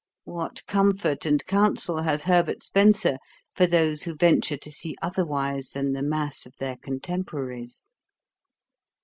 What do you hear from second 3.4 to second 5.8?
for those who venture to see otherwise